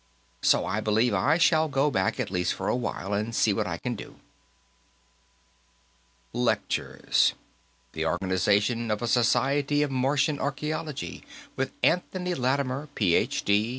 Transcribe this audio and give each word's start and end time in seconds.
So, 0.41 0.65
I 0.65 0.81
believe 0.81 1.13
I 1.13 1.37
shall 1.37 1.67
go 1.67 1.91
back 1.91 2.19
at 2.19 2.31
least 2.31 2.55
for 2.55 2.67
a 2.67 2.75
while, 2.75 3.13
and 3.13 3.35
see 3.35 3.53
what 3.53 3.67
I 3.67 3.77
can 3.77 3.93
do" 3.93 4.15
Lectures. 6.49 7.33
The 7.91 8.07
organization 8.07 8.89
of 8.89 9.03
a 9.03 9.07
Society 9.07 9.83
of 9.83 9.91
Martian 9.91 10.39
Archaeology, 10.39 11.23
with 11.55 11.73
Anthony 11.83 12.33
Lattimer, 12.33 12.89
Ph.D. 12.95 13.69